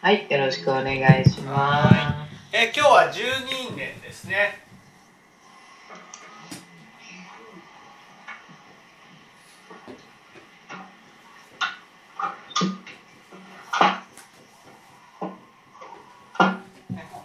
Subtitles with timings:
[0.00, 4.60] はい、よろしくお願いしまはえ今日は12年ですね。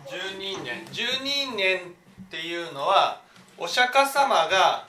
[0.08, 0.84] 12年。
[0.88, 1.80] 12年
[2.24, 3.22] っていうのは
[3.60, 4.88] お釈迦様が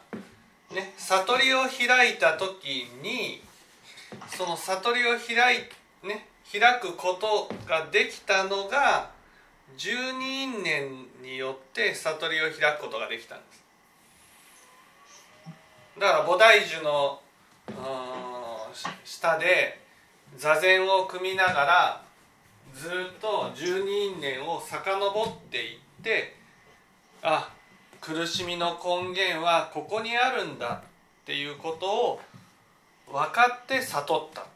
[0.72, 3.42] ね悟りを開いた時に
[4.28, 5.58] その悟りを開い
[6.08, 9.10] ね開くことができたのが
[9.76, 13.64] 十二因縁によって悟りを開くことができたんです。
[15.98, 17.20] だから菩提樹の
[19.04, 19.80] 下で
[20.36, 22.02] 座禅を組みながら
[22.74, 26.34] ずっと十二因縁を遡っていって
[27.22, 27.52] あ
[28.00, 30.82] 苦しみの根源はここにあるんだ
[31.22, 32.20] っていうことを
[33.10, 34.53] 分かって悟った。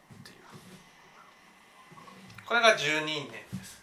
[2.49, 3.79] これが十二因縁です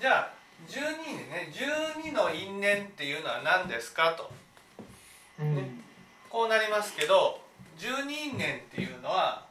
[0.00, 0.32] じゃあ
[0.68, 4.12] 12年ね12の因縁っていうのは何ですか？
[4.12, 4.30] と
[5.36, 5.42] す。
[5.42, 5.82] うん。
[6.28, 7.40] こうなりますけど
[7.78, 9.50] 12因縁っていうのは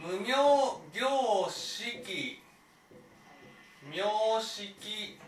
[0.00, 2.40] 無名行式
[3.90, 5.18] 名式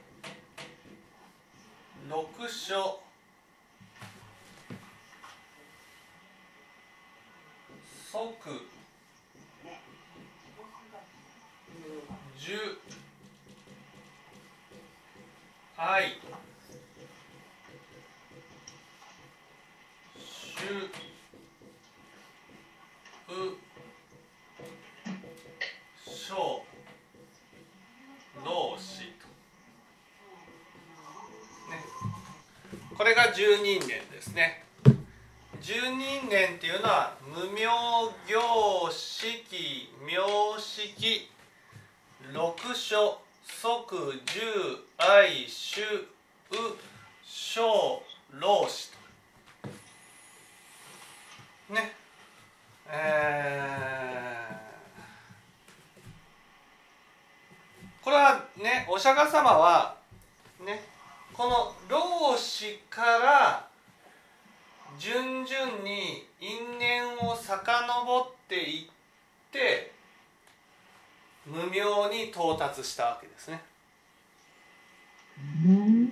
[2.09, 3.01] 六書
[8.11, 8.67] 即
[12.39, 12.79] 十
[15.77, 16.19] 愛
[20.17, 20.91] 主
[23.29, 23.57] う
[26.07, 26.65] 小
[28.45, 29.05] 老子と、
[31.71, 31.85] ね、
[33.01, 34.63] これが十人年ですね。
[35.63, 40.19] 十人年っていうのは無名行式名
[40.61, 41.31] 式
[42.31, 44.41] 六書即十
[44.99, 46.07] 愛主う
[47.25, 48.03] 小
[48.33, 48.99] 老子と。
[51.73, 51.93] ね。
[52.87, 58.05] えー。
[58.05, 59.97] これはねお釈迦様は
[60.67, 61.00] ね
[61.41, 63.67] この老子から
[64.99, 65.49] 順々
[65.83, 68.89] に因縁を遡っていっ
[69.51, 69.91] て
[71.47, 73.63] 無明に到達したわけですね
[75.65, 76.09] うん？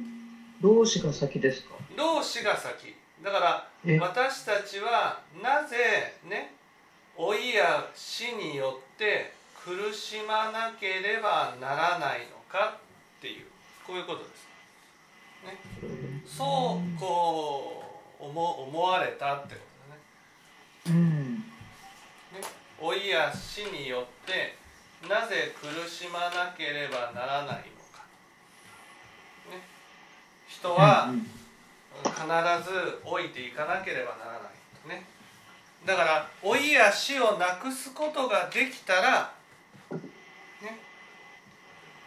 [0.63, 1.75] 老子が先ですか？
[1.95, 5.77] 老子が先だからえ、私たちはなぜ
[6.27, 6.55] ね
[7.19, 12.79] 老いや死によって苦しまなければならないのか
[13.19, 13.47] っていう
[13.87, 14.48] こういうことです。
[15.45, 15.59] ね、
[16.27, 17.83] そうこ
[18.21, 19.61] う思思われたってこ
[20.85, 21.35] とうん。
[21.35, 21.41] ね。
[21.41, 22.41] ね
[22.81, 24.57] 老いや死によって
[25.09, 28.05] なぜ苦しまなければならないのか。
[29.51, 29.63] ね、
[30.49, 31.39] 人は、うん
[32.05, 32.15] 必
[32.63, 34.43] ず老いていかなければならない
[34.83, 35.05] とね
[35.87, 39.33] だから老いや死をなくすことができたら、
[39.91, 40.79] ね、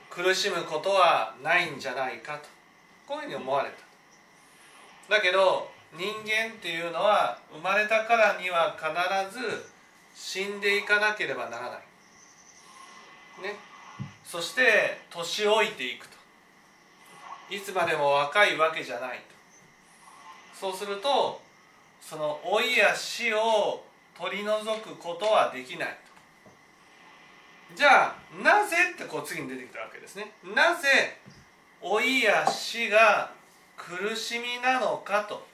[0.09, 2.49] 苦しむことはないんじゃないかと
[3.07, 3.69] こういうふうに思われ
[5.07, 5.15] た。
[5.15, 9.69] だけど人間っていうのは生まれたからには必ず
[10.15, 11.77] 死んでいかなければならな
[13.39, 13.55] い、ね、
[14.23, 16.21] そして年老いていくと。
[17.49, 19.31] いつまでも若いわけじゃないと。
[20.57, 21.41] そうすると
[21.99, 23.83] その老いや死を
[24.17, 25.97] 取り除くことはできない
[27.75, 30.31] じゃあなぜってこう次に出てきたわけですね。
[30.43, 31.17] なぜ
[31.83, 33.31] 老いや死が
[33.75, 35.45] 苦しみなのかと。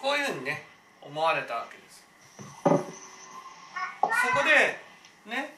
[0.00, 0.66] こういうふうにね
[1.00, 2.04] 思われたわけです。
[2.64, 2.82] そこ
[4.44, 5.54] でね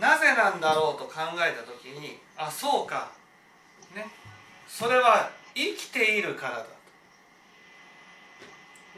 [0.00, 3.10] なぜなんだろうと考えた時にあそうか。
[3.94, 4.06] ね。
[4.66, 6.74] それは生きているからだと。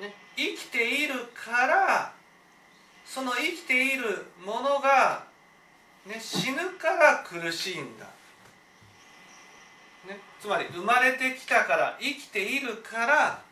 [0.00, 2.12] ね、生きているから
[3.05, 5.25] その生きているものが、
[6.06, 8.06] ね、死ぬから苦しいんだ、
[10.46, 13.43] つまり生まれてきたから生きているから、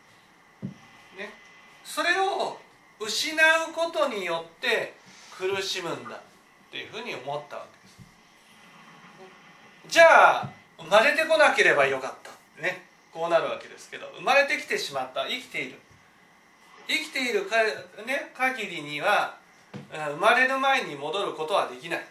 [1.18, 1.34] ね、
[1.82, 2.56] それを
[3.00, 3.36] 失う
[3.74, 4.94] ことによって
[5.36, 6.20] 苦しむんだっ
[6.70, 7.72] ていうふうに思ったわけ
[9.82, 9.88] です。
[9.88, 12.30] じゃあ生まれてこなければよかった。
[12.62, 12.86] ね。
[13.12, 15.26] こうなるわけですけど生まれてきてしまった。
[15.26, 15.80] 生きている。
[16.86, 17.56] 生きているか、
[18.06, 19.36] ね、限りには
[19.90, 22.06] 生まれる前に戻ることはできない。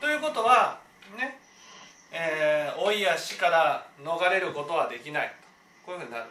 [0.00, 0.80] ということは
[1.16, 1.45] ね。
[2.18, 5.34] えー老いや死から逃れることはできない。
[5.84, 6.24] こういうふうになる。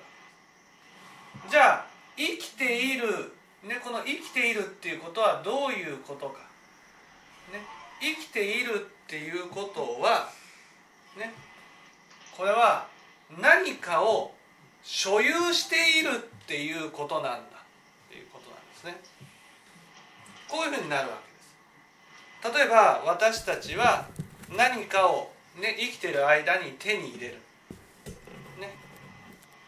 [1.49, 1.85] じゃあ
[2.17, 3.07] 生きている、
[3.63, 6.39] ね、この生きているっていうことはどういうことか、
[7.53, 7.61] ね、
[8.01, 10.29] 生きているっていうことは
[11.17, 11.33] ね
[12.35, 12.87] これは
[13.39, 14.33] 何かを
[14.83, 17.37] 所有しているっていうことなんだ。
[17.37, 18.97] っていうことなんですね。
[20.47, 21.17] こういうふうになるわ
[22.43, 22.57] けです。
[22.59, 24.07] 例えば私たちは
[24.55, 27.35] 何かを、ね、生きてる間に手に入れる、
[28.59, 28.75] ね。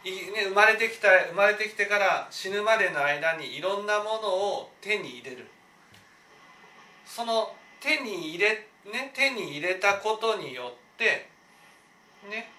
[0.03, 5.47] いね、生まれてきた生まれてきてから死ぬまでの間にいろんなものを手に入れる。
[7.05, 11.29] その手に入れ,、ね、手に入れたことによって
[12.29, 12.51] ね。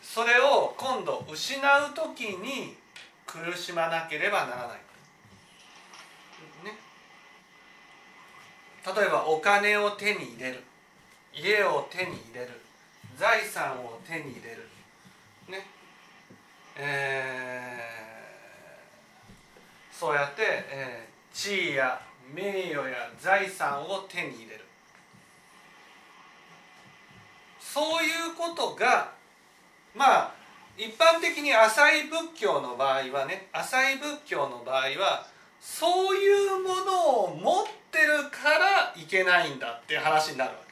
[0.00, 2.76] それを今度失う時に
[3.26, 4.78] 苦しまなければならない、
[6.64, 6.76] ね、
[8.84, 10.64] 例えばお金を手に入れる。
[11.34, 12.60] 家を手に入れる。
[13.16, 14.68] 財産を手に入れる。
[15.48, 15.66] ね。
[16.76, 18.02] えー
[19.92, 21.98] そうやって、えー地位や
[22.34, 22.42] 名
[22.74, 24.64] 誉や財産を手に入れる。
[27.58, 29.12] そういうことが
[29.94, 30.34] まあ
[30.76, 35.26] 一般的に浅い仏教の場合はね浅い仏教の場合は
[35.60, 40.71] そういうものを持ってるからいけないんだっていう話になるわけ。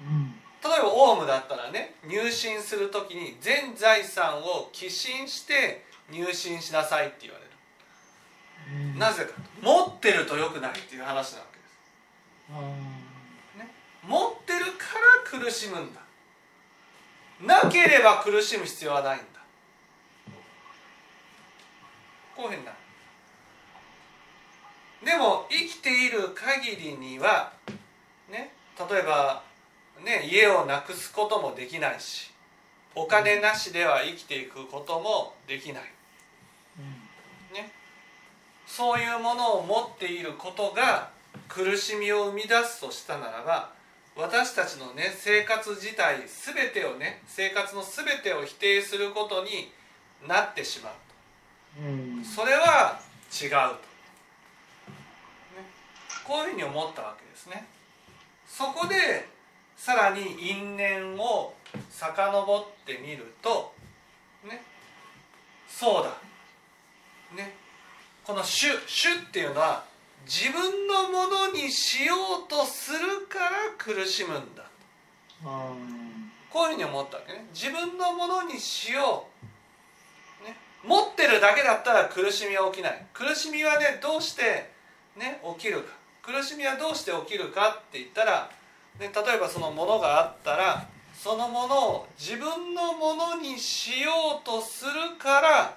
[0.00, 7.50] 例えばオウムだったらね入信する時に全財産を寄進して入信しなさいって言われる。
[8.92, 8.98] うん。
[8.98, 11.78] なぜかと持ってると良くないっていう話なわけです。
[12.52, 12.86] あ
[14.06, 14.98] 持ってるか
[15.34, 16.00] ら苦しむんだ。
[17.42, 19.24] なければ苦しむ必要はないんだ。
[22.36, 22.76] こういうふうになる。
[25.04, 27.52] でも生きている限りには
[28.30, 28.52] ね
[28.90, 29.42] 例えば
[30.04, 32.30] ね家をなくすこともできないし
[32.94, 35.82] お金なしでは生きていくこともできない。
[36.78, 37.54] うん。
[37.54, 37.70] ね、
[38.66, 41.10] そういうものを持っていることが
[41.48, 43.70] 苦しみを生み出すとしたならば
[44.16, 49.70] 私たちのね生活自体全てをね生活の全てを否定することに
[50.26, 50.94] なってしまう
[52.24, 52.98] それは
[53.30, 53.76] 違うと、ね、
[56.26, 57.66] こういうふうに思ったわけですね。
[58.46, 59.28] そこで
[59.76, 61.54] さらに因縁を
[61.90, 63.72] 遡ってみると
[64.44, 64.62] ね
[65.68, 66.10] そうだ。
[67.34, 67.54] ね、
[68.24, 69.84] この主主っていうのは
[70.24, 72.14] 自分のものにしよ
[72.46, 74.62] うとするから苦しむんだ。
[75.44, 75.72] あ
[76.50, 77.46] こういうふうに思ったわけね。
[77.52, 79.26] 自分のものにしよ
[80.42, 83.06] う、ね、持ってるだけだったら苦しみは起きない。
[83.12, 84.70] 苦しみはねどうして、
[85.16, 85.92] ね、起きるか。
[86.22, 88.50] 苦しみはどうして起きるかって言ったら、
[88.98, 95.76] ね、例えばそのものがあったらそのものを自分のものにしようとするから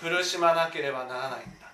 [0.00, 1.66] 苦しまなければならないんだ、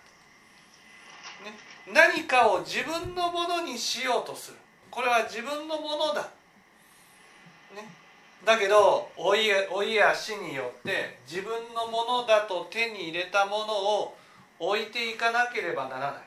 [1.45, 1.57] ね、
[1.93, 4.57] 何かを自分のものにしようとする。
[4.91, 6.23] これは自分のものだ、
[7.75, 7.87] ね、
[8.45, 14.17] だけど老い老いや死によって自分のものだと手に入れたものを
[14.59, 16.23] 置いていかなければならない。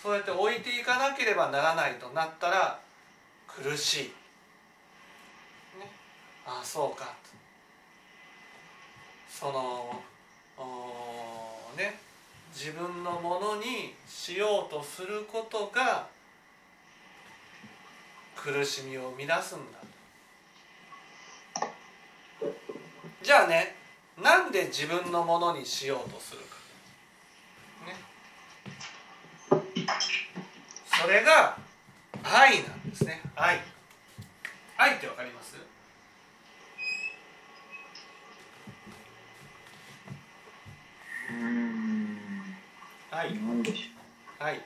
[0.00, 2.78] そうやって置いていかなければならないとなったら
[3.62, 4.04] 苦しい、
[5.78, 5.90] ね、
[6.46, 7.14] ああそうか。
[9.28, 10.00] その
[11.76, 12.00] ね。
[12.54, 16.06] 自分のものにしようとすることが
[18.36, 19.64] 苦しみを生み出すんだ。
[23.20, 23.74] じゃあね
[24.22, 26.54] なんで自分のものにしようとするか。
[27.86, 27.96] ね。
[31.02, 31.58] それが
[32.24, 33.20] 愛なんですね。
[33.36, 33.60] 愛
[34.76, 35.56] 愛ってわかります？
[41.30, 42.18] ーうん
[43.10, 43.90] 愛なんでし
[44.38, 44.60] 愛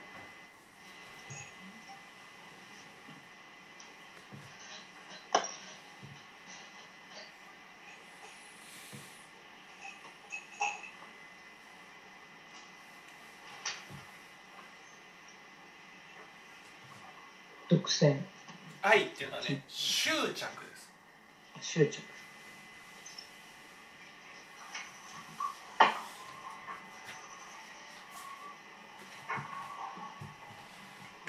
[18.82, 20.40] 愛っていうのはね執着で
[20.76, 20.90] す。
[21.60, 22.00] 執着。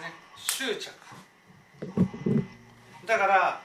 [0.02, 0.92] ね執着。
[3.06, 3.62] だから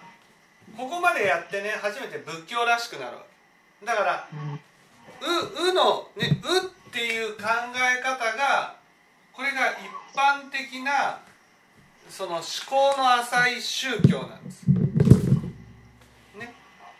[0.76, 3.23] ここまでやってね初めて仏教らしくなるわ
[3.80, 3.87] け。
[3.87, 4.54] だからうん
[5.20, 7.42] 「う」うの、ね「う」っていう考
[7.75, 8.76] え方が
[10.14, 11.23] 般的な
[12.08, 16.54] その思考の浅い宗教なんです、ね、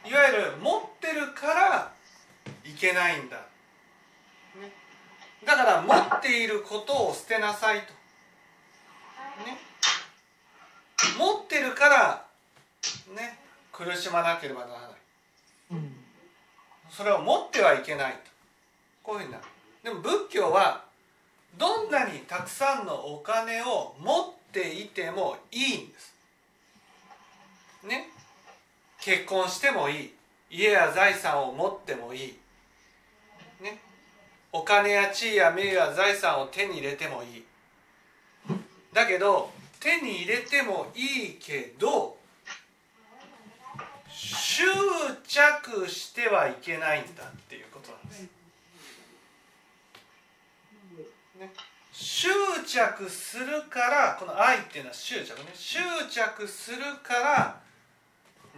[0.05, 1.93] いわゆる持ってるから
[2.65, 4.73] いけないんだ、ね、
[5.47, 7.87] だから持っていることを捨てなさいと、
[9.45, 9.59] ね、
[11.19, 12.25] 持ってるから
[13.15, 13.39] ね
[13.73, 14.91] 苦しまなければならない。
[15.73, 16.05] うん
[16.91, 18.19] それを持ってはいけないと。
[19.03, 19.45] こういうふうになる。
[19.83, 20.85] でも仏教は
[21.59, 26.15] どんなにたくさんのお金を持っていてもいいんです。
[27.85, 28.09] ね。
[29.01, 30.15] 結婚してもいい。
[30.51, 32.39] 家や財産を持ってもいい。
[33.61, 33.79] ね。
[34.53, 37.45] お金や地位や名誉や財産を手に入れてもいい。
[38.93, 42.17] だけど手に入れてもいいけど
[44.09, 44.63] 執
[45.27, 48.23] 着してはいけないんだっていうことなんです。
[51.39, 51.51] ね、
[51.95, 52.29] 執
[52.67, 55.53] 着するからこの愛っていうのは執着ね。
[55.55, 55.79] 執
[56.11, 57.61] 着するから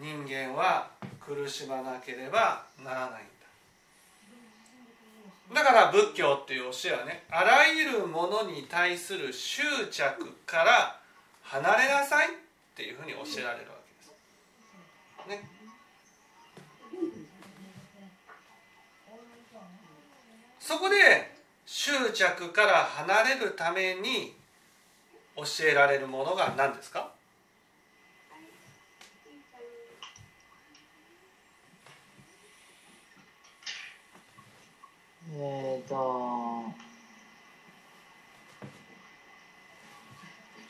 [0.00, 0.88] 人間は
[1.20, 3.26] 苦しまなければならないん
[5.52, 5.60] だ。
[5.60, 10.98] だから仏教っていう教えはねあらゆるものに対する執着から
[11.42, 12.30] 離れなさいっ
[12.74, 13.76] ていうふうに教えられるわ
[15.26, 15.40] けです。
[15.42, 15.48] ね、
[20.58, 21.35] そこで
[21.66, 24.34] 執着から離れるために
[25.36, 27.12] 教えられるものが何ですか？
[35.38, 36.64] えーと。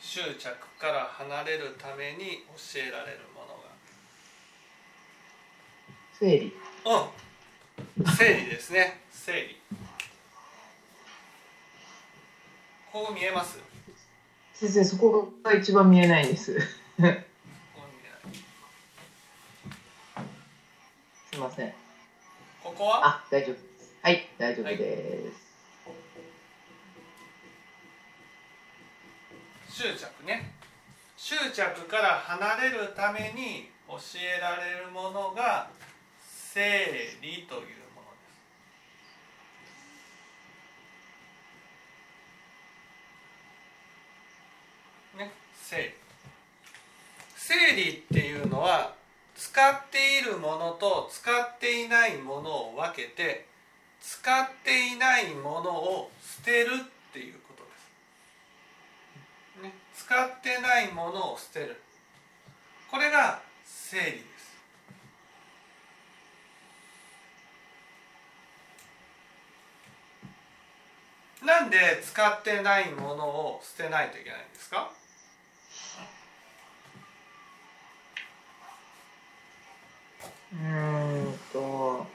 [0.01, 3.47] 執着から離れるために教えられるもの
[6.19, 6.53] 整理。
[6.83, 7.13] が
[7.99, 8.05] うん。
[8.17, 9.01] 整理ですね。
[9.11, 9.61] 整理
[12.97, 13.59] こう見えます。
[14.55, 16.59] 先生そこが一番見えないんです。
[16.59, 16.59] す
[21.33, 21.73] いません。
[22.63, 23.05] ここは？
[23.05, 23.65] あ大丈夫です。
[24.01, 25.31] はい大丈夫で
[29.67, 30.53] す、執着ね。
[31.17, 35.69] 執着から離れるために教えられるものが
[36.19, 37.61] 整理という
[37.95, 38.07] もの
[45.15, 45.93] ですね整理
[47.47, 48.93] 整理っていうのは
[49.37, 53.45] 使っているものと使っていないものを分けて
[54.01, 57.69] 使っていないものを捨てるっていうことで
[59.61, 59.63] す。
[59.63, 61.81] ね、使ってないものを捨てる。
[62.91, 64.17] これが整理で
[71.41, 71.45] す。
[71.45, 74.91] なんで使ってないものを捨てないといけないんですか？
[80.53, 82.07] うんと。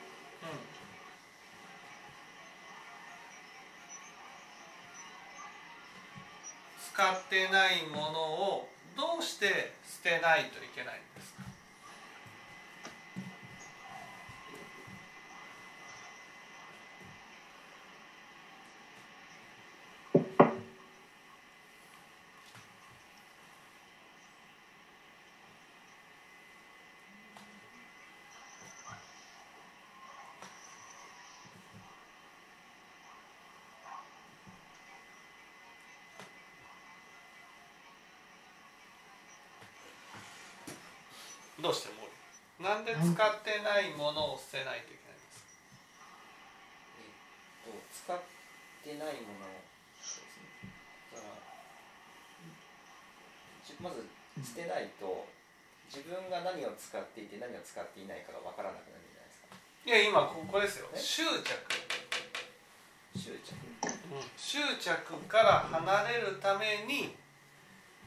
[6.93, 11.01] 使ってないものをどうして捨てないといけない
[41.63, 42.11] どうしても
[42.59, 45.47] なんで使ってないものを捨てないといけないんです
[45.97, 46.11] か？
[46.99, 48.19] えっと使っ
[48.83, 49.47] てないもの
[50.03, 50.75] そうですね。
[51.15, 51.39] だから
[53.63, 54.11] じまず
[54.43, 55.27] 捨てないと
[55.87, 59.55] 自分が何を使っていて何を使っていないかが分からなくなるんじゃないですか？
[59.87, 60.91] いや今ここですよ。
[60.93, 60.99] え？
[60.99, 61.55] 執着。
[63.15, 63.55] 執着。
[64.37, 67.15] 執着から離れるために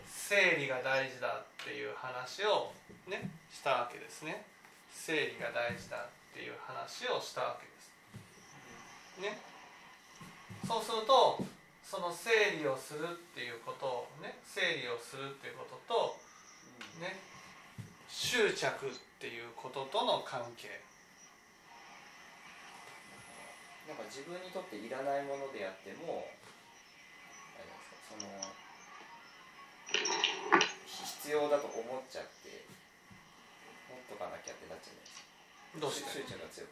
[0.08, 2.74] 整理が大事だっていう話を
[3.08, 4.44] ねしたわけですね。
[4.92, 9.32] 整理が大事だっていう話をしたわけです。
[9.32, 9.40] ね。
[10.68, 11.40] そうすると
[11.80, 16.20] その整理をするっていうことをね整理をするっていうことと
[17.00, 17.16] ね
[18.10, 20.84] 執着っていうこととの関係。
[23.88, 26.26] なんか自分にとっていらないものであっても
[27.54, 28.28] あれですかその
[30.90, 32.35] 必要だと思っちゃって
[34.16, 34.96] とかなきゃってなっちゃ
[35.76, 36.24] うどうして？
[36.24, 36.64] 執着が強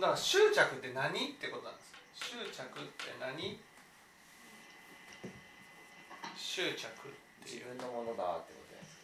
[0.00, 0.16] だなる。
[0.16, 1.92] から執着って何ってことなんです
[2.32, 3.60] 執着って何？
[6.34, 7.12] 執着
[7.44, 8.96] 自分のものだってことです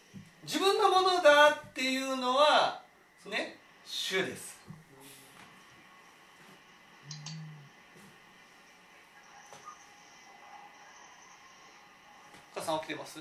[0.45, 2.81] 自分のものだっていうのは
[3.29, 4.59] ね主です。
[12.57, 13.21] お母さん起きてます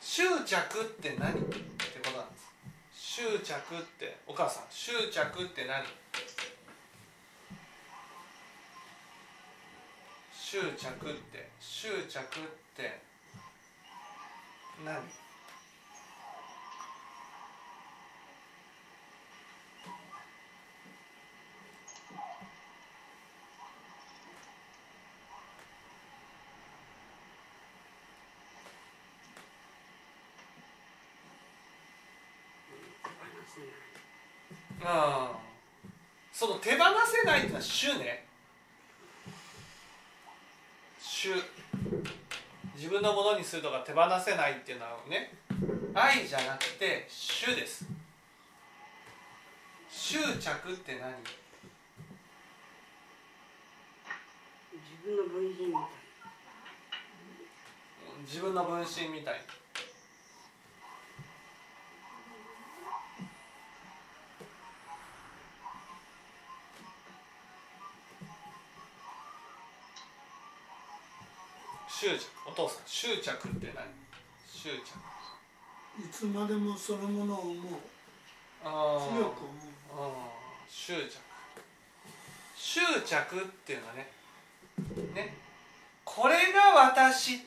[0.00, 0.22] 執
[0.62, 1.32] 着って何？
[1.32, 1.50] って
[2.04, 2.46] ことなんです。
[2.94, 5.84] 執着ってお母さん執着って何？
[10.32, 12.42] 執着って執着っ
[12.76, 13.00] て
[14.84, 15.02] 何？
[34.88, 35.38] ああ
[36.32, 38.24] その手放せないっていうのは主ね。
[41.00, 41.30] 主。
[42.76, 45.34] 自分のものにするとか手放せないっていうのはね
[45.94, 47.86] 愛じゃなくて主です。
[49.90, 51.10] 執着って何？
[54.72, 55.82] 自分の分身みたい。
[58.24, 59.40] 自分の分身みたい
[71.98, 72.26] 執着。
[72.46, 73.86] お父さん執着って何？
[74.46, 74.98] 執着。
[75.98, 77.56] いつまでもそのものを思う。
[78.60, 80.12] 強く思う。
[80.68, 81.16] 執着。
[82.54, 84.10] 執着っていうのはね
[85.14, 85.34] ね。
[86.04, 87.40] これが私。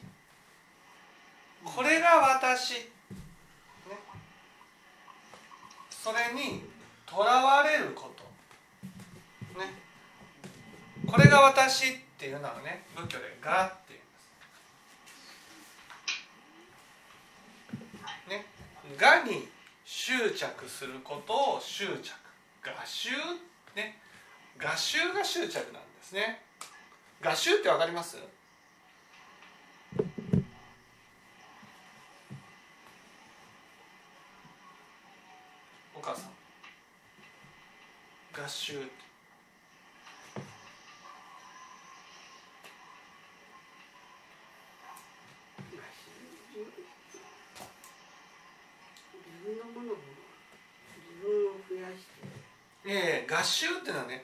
[1.64, 2.80] これが私、ね、
[5.92, 6.64] それに
[7.06, 8.24] とらわれること。
[9.60, 9.90] ね。
[11.06, 14.02] これが私っていうのはね仏教で「が」って言い
[18.02, 18.46] ますね
[18.98, 19.48] 「が」に
[19.86, 22.14] 執着することを執着。
[22.62, 23.10] 画集
[23.76, 24.00] ね。
[24.58, 26.44] 画集が執着なんですね。
[27.22, 28.18] 画集ってわかります？
[35.96, 36.32] お母さん。
[38.34, 38.88] 画集って
[45.76, 45.84] な
[49.26, 52.10] 自分のものを自分を増やして
[52.92, 54.24] ええ合衆っていうのはね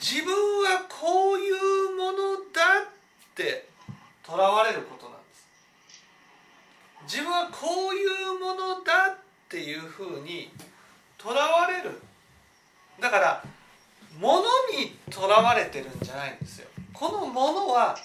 [0.00, 3.66] 自分はこういうものだって
[4.22, 5.46] とらわれることなんです。
[7.02, 10.50] 自分はこういうものだっていうふうに
[11.18, 12.00] とらわれる。
[13.00, 13.44] だから
[14.20, 14.42] もの
[14.78, 16.68] にとらわれてるんじゃないんですよ。
[16.92, 17.98] このものは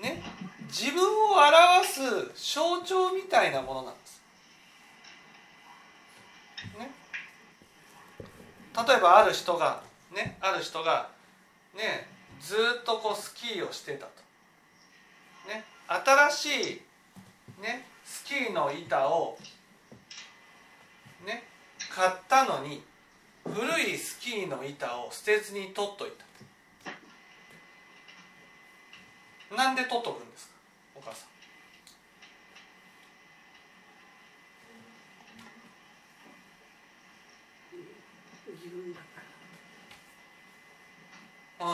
[0.00, 0.22] ね
[0.62, 1.86] 自分を表
[2.34, 4.22] す象徴みたいなものなんです
[6.78, 6.90] ね
[8.76, 9.82] 例えばある人が
[10.14, 11.08] ねある人が
[11.74, 12.06] ね
[12.40, 14.12] ずっとこうスキーをしてたと。
[15.48, 16.82] ね新しい
[17.62, 19.38] ねスキーの板を
[21.24, 21.44] ね
[21.90, 22.82] 買ったのに
[23.44, 26.26] 古いスキーの板を捨てずに取っといた。
[29.56, 30.54] なんで取っとくんですか？
[30.96, 31.28] お母さん。
[38.48, 39.22] 自分だから
[41.60, 41.64] う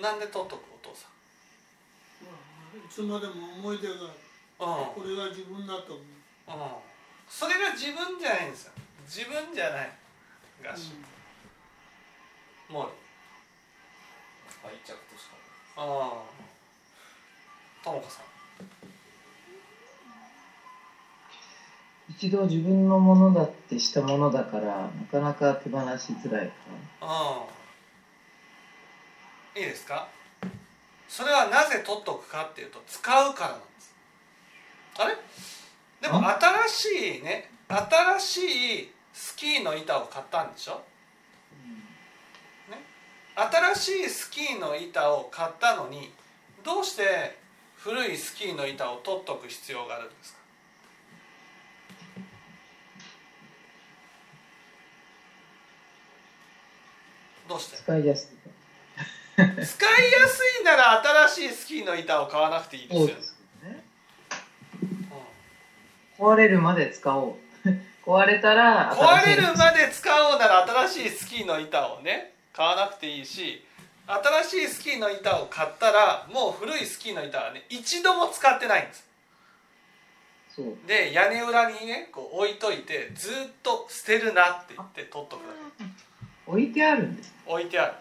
[0.00, 0.02] ん。
[0.02, 4.08] なんで取っとくお父さいつまでも思い出があるん。
[4.08, 4.94] うん。
[4.94, 6.04] これが自分だと思う、
[6.48, 6.54] うん。
[7.28, 8.72] それが自分じゃないんですよ。
[9.06, 9.92] 自分じゃない。
[10.62, 10.92] がし、
[12.68, 12.88] もう。
[14.64, 15.36] 愛着としか
[15.76, 15.84] ああ。
[17.84, 18.24] ともこさん。
[22.10, 26.54] 一度自分のものだってしたものだからなかなか手放しづらいか
[29.54, 29.62] うん。
[29.62, 30.08] いいですか？
[31.08, 33.94] それはなぜ取っとくかっていうと使うからなんです。
[34.98, 35.16] あれ？
[36.00, 38.38] でも新しいね、新し
[38.82, 40.80] いスキーの板を買ったんでしょ？
[43.36, 46.12] 新しいスキーの板を買ったのに
[46.64, 47.38] どうして
[47.76, 50.37] 古いスキーの板を取っとく必要があるんですか？
[57.48, 57.76] どうして？
[57.78, 58.52] 使いやすいか
[59.36, 63.84] 使いやすいなら新しいスキーの板を買わなくていいですよですけどね。
[66.18, 67.34] 壊れるまで使おう。
[68.04, 73.64] 壊れたら壊れるまで使おうなら新しいスキーの板をね買わなくていいし
[74.06, 79.06] 新しいスキーの板を買ったらもう古いスキーの板はね一度も使ってないんです。
[80.88, 83.32] で屋根裏にねこう置いといてずっ
[83.62, 85.84] と捨てるなって言って取っとくだけ
[86.48, 87.34] 置いてあるんです。
[87.46, 87.92] 置いてある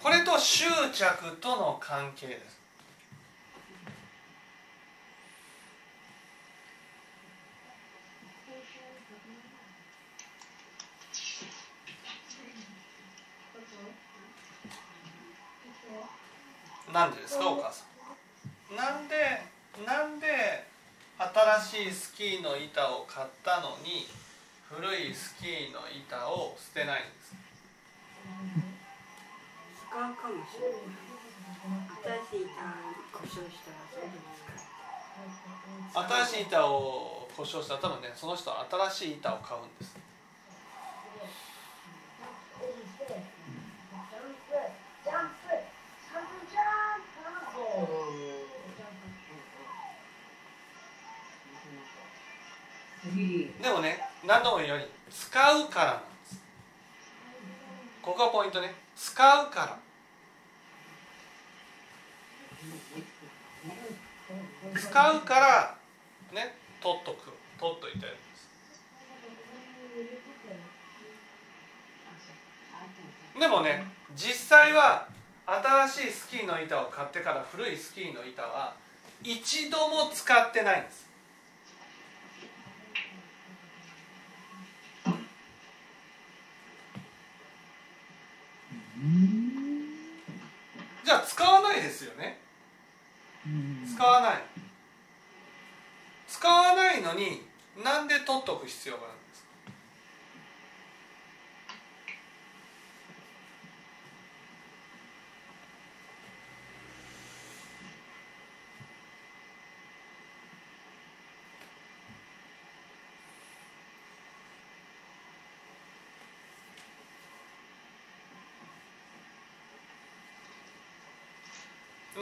[0.00, 2.65] これと執着との関係です
[16.96, 17.84] なんでですかお母さ
[18.72, 19.14] んなんで
[19.84, 20.64] なんで
[21.60, 24.08] 新しいスキーの板を買ったのに
[24.68, 24.80] 古
[25.10, 27.38] いスキーの板を捨てないんですか？
[29.86, 30.80] 使うかもしれない。
[32.32, 32.52] 新しい板
[33.12, 34.16] 故障したらそれ使
[36.00, 39.96] う新しい板を故障したら多分ねその人は新しい板を買うんです
[53.62, 56.40] でもね何度も言うように使うからなんです。
[58.02, 58.74] ここがポイントね。
[58.96, 59.78] 使うから。
[64.78, 65.76] 使うから
[66.32, 67.32] ね取っとく。
[67.58, 68.50] 取っといてるんです。
[73.38, 75.08] でもね実際は
[75.46, 78.74] 新しいスキーの板を買ってから古いスキーの板は
[79.22, 81.05] 一度も使ってないんです。
[91.06, 92.36] じゃあ使わないですよね。
[93.94, 94.42] 使わない。
[96.26, 97.42] 使わないのに
[97.84, 99.12] なんで取っとく必要がある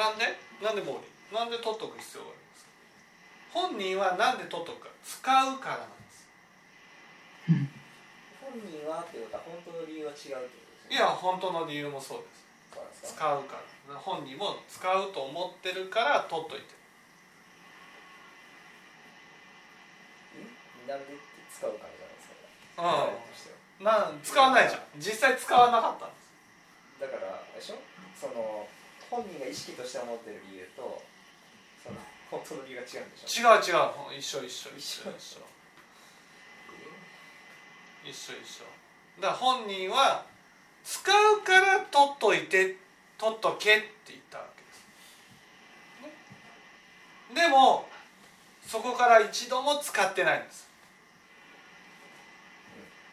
[0.05, 0.37] なんで？
[0.61, 1.01] なんで毛利
[1.33, 2.71] なんで取っとく必要があるんですか？
[3.57, 4.93] 本人はなんで取っとくか？
[5.01, 6.29] 使うからなんです。
[8.45, 13.17] 本人はっていうことは本当の理由は違うってことですいや本当の理由もそうです。
[13.17, 13.37] 使か？
[13.40, 13.57] うか
[13.88, 13.97] ら。
[13.97, 16.64] 本人も使うと思ってるから取っといて
[20.85, 21.17] んなんで
[21.53, 23.57] 使うからじゃないですか。
[23.81, 23.85] うん。
[23.85, 24.83] なん使わないじゃん。
[24.97, 27.01] 実際使わなかったんです。
[27.01, 27.81] だからあれでしょ？
[28.14, 28.69] その
[29.14, 31.03] 本人が意識として思ってる理由と
[31.83, 31.96] その
[32.31, 33.70] 本当の理由が違うんでしょ違う違
[34.16, 35.38] う一緒一緒一緒一緒。
[38.05, 38.64] 一緒一緒。
[39.22, 40.27] だから本人は
[40.85, 42.77] 使うから取っといて
[43.16, 44.72] 取っとけって言ったわけで
[47.38, 47.42] す、ね？
[47.42, 47.87] でも
[48.66, 50.68] そこから一度も使ってないんです。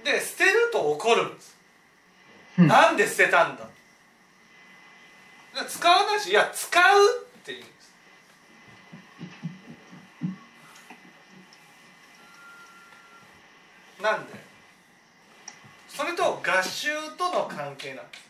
[0.03, 1.55] で捨てると怒るんです。
[2.57, 2.67] うん。
[2.67, 3.65] なんで捨てたんだ？
[3.65, 3.70] で
[5.67, 6.81] 使わないしいや使う
[7.25, 7.91] って言うんです。
[14.01, 14.33] なんで？
[15.87, 18.05] それと合衆との関係なん。
[18.11, 18.21] です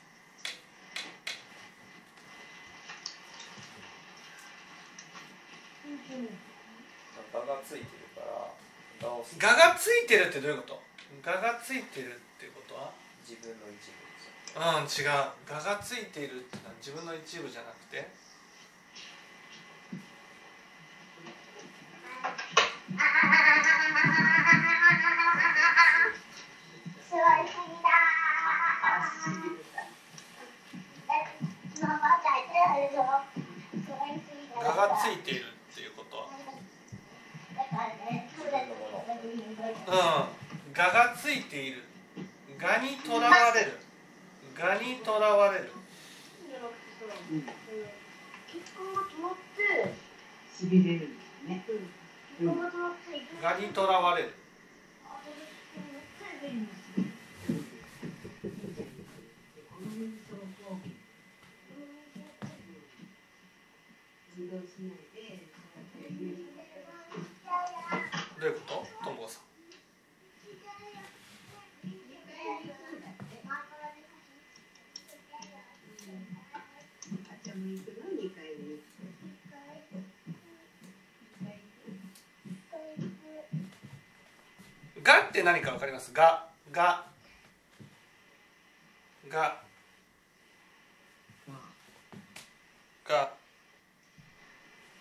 [7.33, 8.51] 画がついてるから
[9.37, 10.81] 画がついてるってどういうこと
[11.23, 12.91] 画がついてるってことは
[13.27, 14.10] 自分の一部
[14.55, 15.07] うん違う。
[15.47, 18.09] ががついているってのは自分の一部じゃなくて。
[85.03, 86.13] がって何かわかります？
[86.13, 87.05] がが
[89.29, 89.61] が
[93.07, 93.33] が。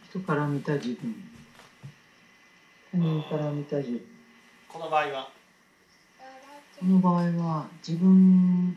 [0.08, 1.14] 人から見た自分。
[2.90, 4.00] 他人から見た自分。
[4.68, 5.30] この場合は？
[6.80, 8.76] この場合は自分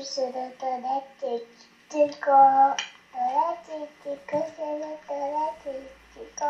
[0.00, 1.44] レッチするトレッチ
[1.90, 3.20] キチコトレ
[3.52, 5.68] ッチキクするトレッチ
[6.14, 6.40] キコ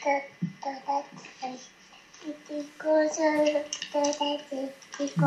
[0.00, 1.02] トレッ
[1.42, 1.58] チ
[2.22, 5.26] キチコするトレッチキコ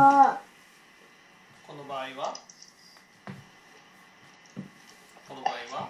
[1.68, 2.34] この場合は？
[5.28, 5.90] この場合は？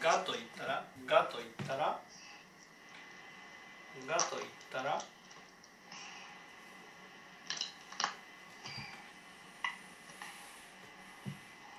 [0.00, 0.82] がと言ったら？
[1.06, 2.00] がと言ったら？
[4.06, 4.98] がと言ったら？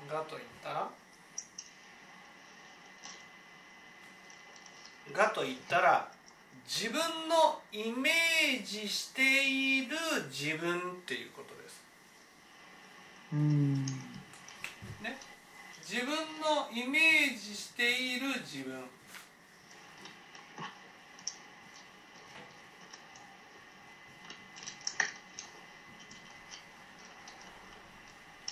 [0.07, 0.89] がと言ったら
[5.13, 6.07] がと言ったら
[6.67, 9.95] 自分のイメージしている
[10.29, 11.81] 自分っていうことです。
[13.31, 13.85] うーん。
[13.85, 15.17] ね、
[15.81, 18.83] 自分のイメージしている自分。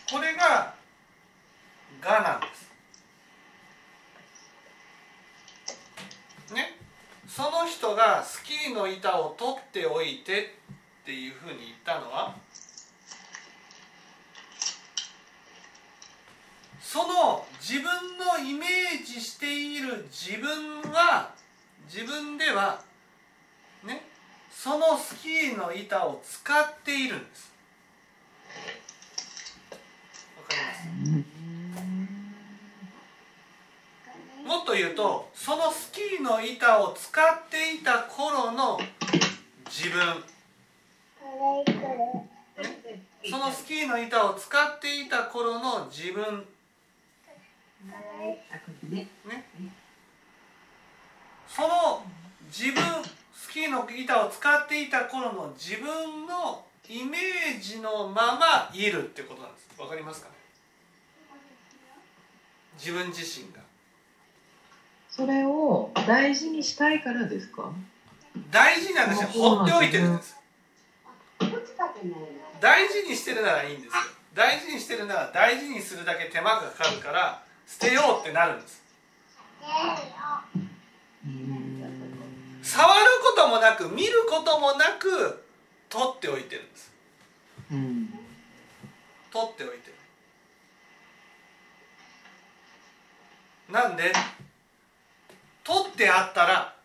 [0.10, 0.74] これが
[2.06, 2.48] 「が」なんで
[6.48, 6.54] す。
[6.54, 6.78] ね。
[7.28, 10.56] その人がスキーの板を取っておいて
[11.02, 12.36] っていうふうに言ったのは
[16.80, 21.34] その自分のイメージしている自分は
[21.92, 22.82] 自分では
[23.84, 24.16] ね。
[24.52, 27.54] そのスキーの板を使っているんです
[30.38, 30.56] わか
[31.04, 31.36] ります
[34.56, 38.80] もっと言うとそのスキーの板を使っていた頃の
[39.66, 40.24] 自分。
[43.30, 46.46] そのスキーの板を使っていた頃の自分。
[48.90, 49.10] ね。
[51.50, 52.06] その
[52.48, 52.82] 自分
[53.34, 59.82] スキーの板を使っていた頃の自分のイメージのままいるってことなんです。
[59.82, 60.36] わかりますかね？
[62.78, 63.65] 自分自身が
[65.16, 67.72] それを大事にしたいからですか？
[68.52, 70.36] 大事なんですよ放っておいてるんです。
[72.60, 73.92] 大事にしてるならいいんですよ。
[74.34, 78.84] 大事にしてるなら大事にするだけ手間がかかるから捨てようってなるんです。
[82.62, 85.46] 触ることもなく見ることもなく
[85.88, 86.92] 取っておいてるんです。
[87.72, 88.10] うん。
[89.32, 89.96] 取っておいてる。
[93.72, 94.12] なんで？
[95.66, 96.76] 取ってあったら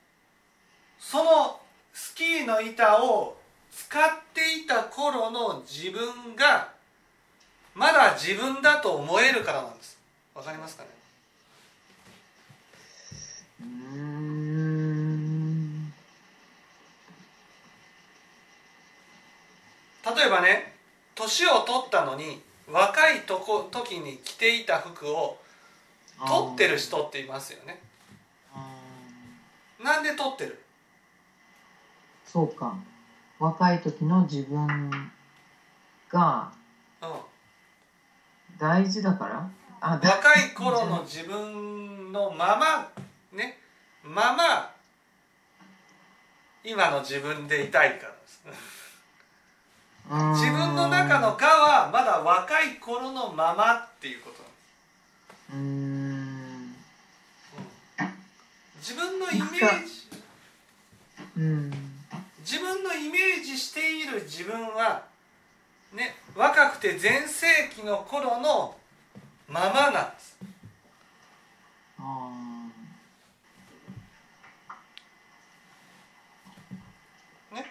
[0.99, 1.61] その
[1.93, 3.37] スキーの板を
[3.71, 4.03] 使っ
[4.35, 6.73] ていた頃の自分が
[7.75, 9.99] まだ自分だと思えるからなんです。
[10.35, 10.89] わかりますかね？
[13.61, 14.21] うーん。
[20.17, 20.75] 例えばね
[21.15, 22.41] 年を取ったのに
[22.71, 25.39] 若いとこ時に着ていた服を
[26.27, 27.79] 取ってる人っていますよね。
[29.83, 30.59] なんで取ってる？
[32.25, 32.75] そうか。
[33.39, 34.91] 若い時の自分
[36.09, 36.53] が
[37.03, 37.09] うん。
[38.59, 39.51] 大事だから？
[39.81, 40.11] あだ。
[40.11, 42.91] 若い頃の自分のまま
[43.33, 43.59] ね。
[44.03, 44.71] まま
[46.65, 48.45] 今の自分でいたいからです。
[50.09, 54.43] 自分の中の「が」はまだ若い頃のままっていうこと。
[54.43, 54.57] なんで
[55.49, 56.10] すうーん
[58.81, 60.09] 自分のイメージ
[61.37, 61.71] うん。
[62.41, 65.05] 自分のイメージしている自分は
[65.93, 68.75] ね若くて全盛期の頃の
[69.49, 70.39] ままなんです。
[71.99, 72.03] あ
[77.53, 77.67] ね。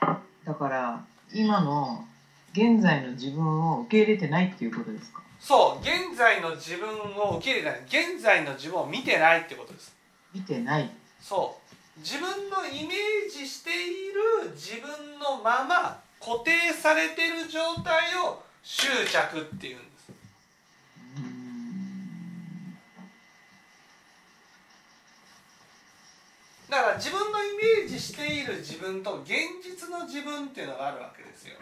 [0.00, 2.06] ーだから今の
[2.52, 5.20] 現在の自分を受け入れてないっていうことですか？
[5.40, 7.82] そう現在の自分を受け入れない。
[7.86, 9.92] 現在の自分を見てないってことです
[10.34, 10.90] 見てない。
[11.20, 11.58] そ
[11.96, 12.00] う。
[12.00, 20.12] 自分のイメージしている自分のまま固定されてる状態を執着っていうんです。
[21.16, 22.78] うーん。
[26.68, 31.56] だから自分のイメージしている自分と現実の自分っていうのがあるわけですよ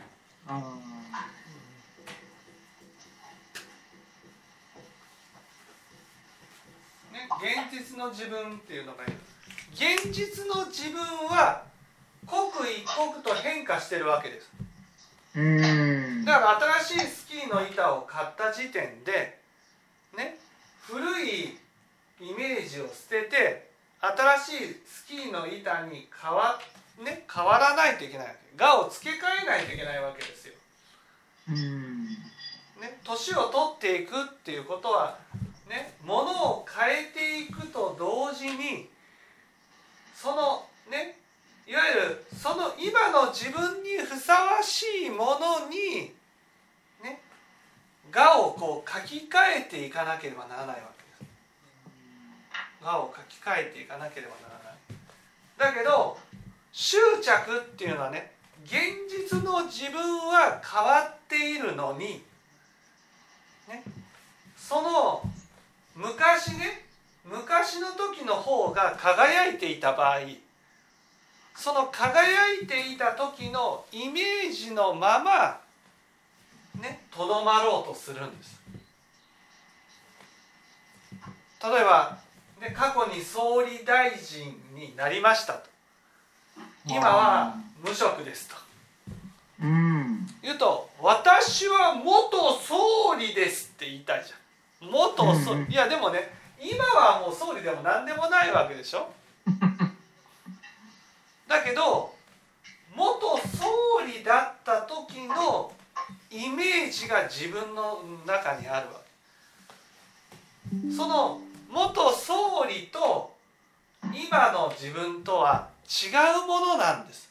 [7.13, 7.29] ね、
[7.69, 9.13] 現実の自分っていうのがいる
[9.73, 11.63] 現実の自分は
[12.27, 14.51] 刻一刻と変化してるわけです。
[16.25, 19.39] だから新しいスキーの板を買った時点で
[20.17, 20.39] ね
[20.83, 21.59] 古い
[22.21, 23.71] イメージを捨てて
[24.01, 26.61] 新しいスキーの板に変わ,、
[27.03, 28.39] ね、変わらないといけないわけ。
[28.63, 30.55] 我を付け替えないといけないわけですよ。
[31.49, 32.09] うーん。
[32.81, 35.19] ね、年を取っていくっていうことは
[35.69, 38.89] ねものを変えていくと同時に
[40.15, 41.17] そのね
[41.67, 46.13] いわゆるその今の自分にふさわしいものに
[47.03, 47.21] ね
[48.15, 51.33] 我をこう書き換えていかなければならないわけです。
[52.83, 55.75] 我を書き換えていかなければならない。
[55.75, 56.19] だけど
[56.73, 58.33] 執着っていうのはね
[58.65, 58.75] 現
[59.09, 62.23] 実の自分は変わっているのに
[63.69, 63.83] ね、
[64.57, 65.23] その
[65.95, 66.85] 昔ね
[67.25, 70.21] 昔の時の方が輝いていた場合
[71.55, 75.61] その輝いていた時のイメージのまま
[76.81, 78.61] ねとどまろうとするんです。
[81.63, 82.19] 例えば、
[82.61, 85.71] ね、過去に総理大臣になりましたと。
[86.87, 88.57] 今は無職ですと。
[89.61, 90.27] うーん。
[90.43, 94.42] 言うと「私は元総理です」って言いたいじゃん
[94.91, 99.13] 元総いやでもね今はもう総理でも何でもないわけでしょ？
[101.49, 102.15] だけど
[102.95, 105.73] 元総理だった時の
[106.31, 109.01] イメージが自分の中にあるわ。
[110.71, 113.35] けその元総理と
[114.13, 116.09] 今の自分とは違
[116.45, 117.31] うものなんです。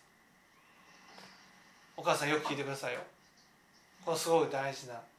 [1.96, 3.02] お母さんよく聞いてくださいよ。
[4.06, 4.96] これすごい大事な。
[4.96, 5.11] うん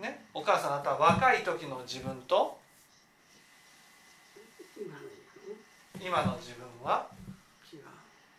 [0.00, 0.26] ね。
[0.34, 2.58] お母さんあなたは若い時の自分と
[6.00, 7.08] 今の自分は？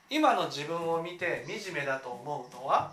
[0.10, 2.92] 今の自分を見て惨めだと思うのは？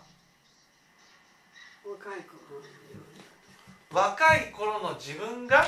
[3.92, 5.64] 若い頃の自分が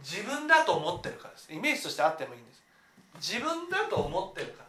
[0.00, 1.52] 自分だと思ってるからです。
[1.52, 2.62] イメージとしてあってもいいんです。
[3.34, 4.67] 自分だと思ってるから、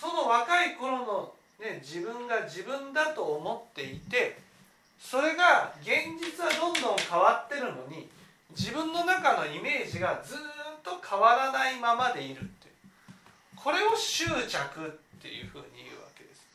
[0.00, 4.38] その若い頃の、ね、自分が自分だと思っていて
[4.98, 8.08] それが現実はどんどん変わってるのに
[8.56, 10.38] 自分の中のイメージがずっ
[10.82, 12.74] と変わらないままでいるっていう。
[13.54, 16.46] これを執着っていうふうに言うわけです。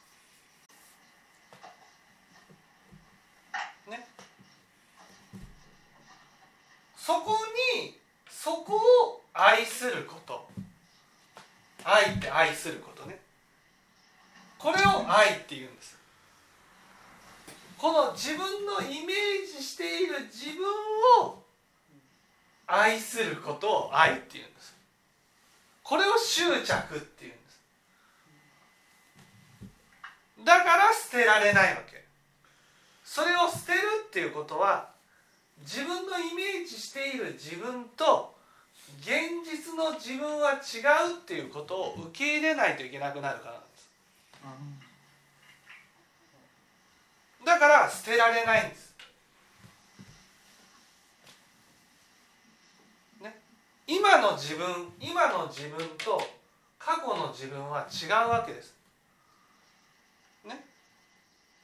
[3.90, 4.08] ね、
[6.98, 7.38] そこ
[7.78, 10.48] にそこを愛すること。
[11.84, 13.20] 愛って愛することね。
[14.66, 15.96] これを愛って言うんです。
[17.78, 20.66] この自分のイメージしている自分
[21.24, 21.44] を
[22.66, 24.76] 愛することを愛って言うんです。
[25.84, 27.40] これを執着って言うんで
[30.42, 30.44] す。
[30.44, 32.04] だから捨てられないわけ。
[33.04, 34.90] それを捨てるっていうことは
[35.62, 38.34] 自分のイメージしている自分と
[39.02, 40.82] 現実の自分は違
[41.14, 43.65] うっていうことを受け入れないといけなくなるからなんです。
[47.46, 48.96] だから捨てられないんです、
[53.22, 53.40] ね、
[53.88, 54.68] 今の自分
[55.00, 56.20] 今の自分と
[56.80, 58.76] 過去の自分は違うわけです。
[60.44, 60.64] ね。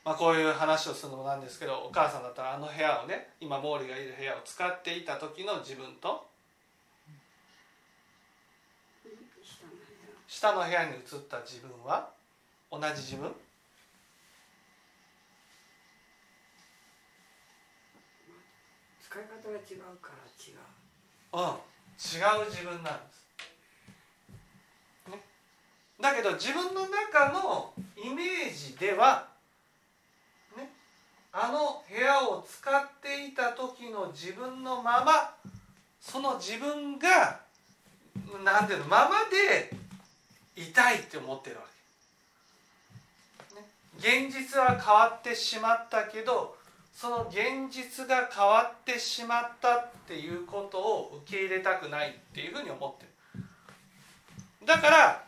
[0.03, 6.27] まあこういう話をするのもなんですけどお母さんだったらあの部屋をね今毛利がいる部屋を使っていた時の自分と
[10.27, 12.09] 下の部屋に移った自分は
[12.71, 13.35] 同じ自分？
[19.03, 20.57] 使い方が違うから違う。
[21.33, 21.59] うん
[22.01, 25.21] 違う自分なんです、ね、
[26.01, 29.27] だけど自分の中のイメージでは
[30.57, 30.71] ね。
[31.31, 35.35] あの部屋を使っていた時の自分のまま
[35.99, 37.41] その自分が
[38.43, 39.69] なんていうのままで
[40.55, 41.70] 痛いって思ってるわけ、ね、
[44.01, 46.57] 現実は変わってしまったけど
[46.91, 54.65] その現実が変わってしまったっていうことを受け入れたくないっていうふうに思ってる。
[54.65, 55.23] だから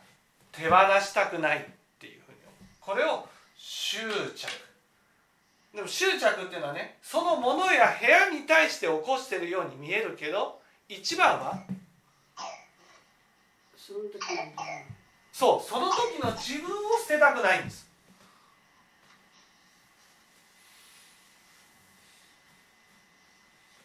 [0.50, 1.60] 手放したくないっ
[2.00, 2.38] ていうふうに
[2.80, 3.98] これを執
[4.34, 4.48] 着。
[5.72, 11.64] でも執着っていうのはねそのものや部屋に対して起こしてるように見えるけど一番は？
[13.76, 14.18] その時の
[15.32, 17.88] そうその時の自分を捨てたくないんです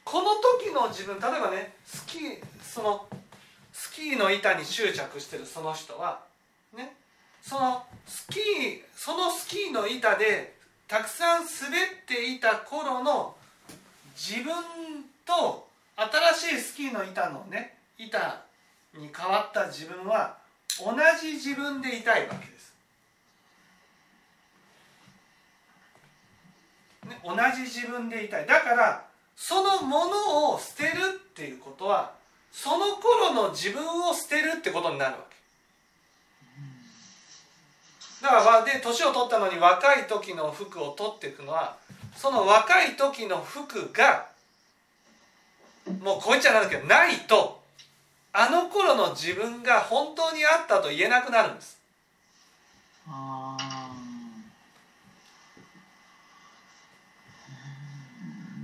[0.09, 3.05] この時の自分例えばねスキーその
[3.71, 6.21] スキーの板に執着してるその人は
[6.75, 6.95] ね
[7.43, 8.43] そのスキー
[8.95, 10.55] そのスキーの板で
[10.87, 13.35] たくさん滑っていた頃の
[14.15, 14.51] 自分
[15.27, 15.67] と
[16.33, 18.41] 新しいスキーの板のね板
[18.97, 20.37] に変わった自分は
[20.79, 22.73] 同じ自分でいたいわけです。
[27.05, 29.08] ね、同じ自分でいたいだから
[29.41, 32.11] そのものを捨てるっていうことは
[32.51, 35.37] その頃の自分を捨てるってことになるわけ。
[38.21, 41.77] だからで年を取ったのに若い時の服を取っていくのは
[42.17, 44.27] その若い時の服が
[46.03, 47.61] もうこう言っちゃなんだけどないと
[48.33, 51.79] あの頃の自分が本当にあったと言えなくなるんです。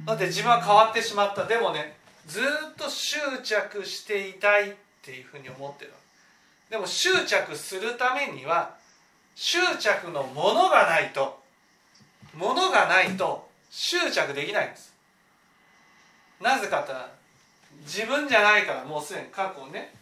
[0.06, 1.46] だって自分は変わってしまった。
[1.46, 1.96] でもね
[2.28, 2.44] ずっ
[2.78, 5.94] と執着していたいっていうふうに思ってる。
[6.70, 8.76] でも執着するためには
[9.36, 11.40] 執着のものがないと
[12.36, 14.94] ものがないと執着できないんです。
[16.42, 16.94] なぜかと
[17.84, 19.94] 自分じゃないからもうすでに過去ね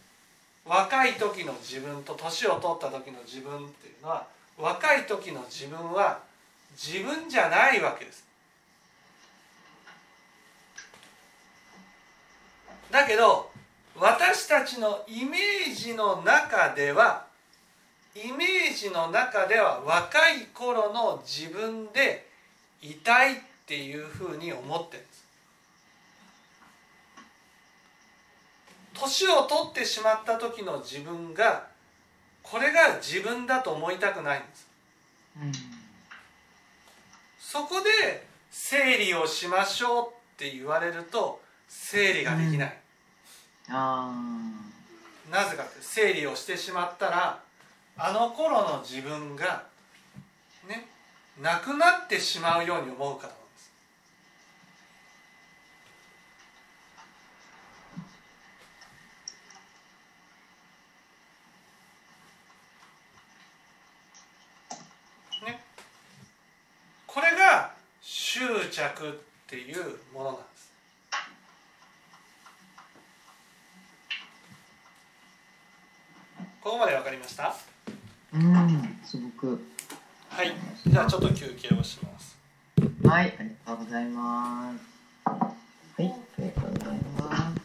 [0.64, 4.26] 若い時の自分と年を取った時の自分っていうのは
[4.58, 6.20] 若い時の自分は
[6.72, 8.23] 自分じゃないわけです。
[12.90, 13.50] だけど
[13.96, 17.26] 私たちのイメージの中では
[18.14, 22.26] イメージの中では若い頃の自分で
[22.80, 25.24] いたいっていうふうに思ってるんです。
[28.94, 31.66] 年を取ってしまった時の自分が
[32.42, 34.68] これが自分だと思いたくないんです、
[35.42, 35.52] うん、
[37.38, 41.40] そこで整理をしましょうって言われると
[41.76, 42.78] 整理ができない、
[43.68, 43.74] うん、
[45.30, 47.42] なぜかって整理をしてしまったら
[47.96, 49.66] あの頃の自分が
[50.68, 50.88] ね
[51.40, 53.72] なくなってしまうように思うからなんです。
[65.44, 65.60] ね、
[67.06, 69.12] これが執着っ
[69.46, 70.53] ていうものなんです。
[76.64, 77.54] ここまで分かりました？
[78.32, 79.62] うんすごく。
[80.30, 80.52] はい。
[80.86, 82.36] じゃあちょっと休憩をします。
[83.06, 84.80] はいありがとうございます。
[85.28, 85.32] は
[86.02, 87.63] いありがとうございます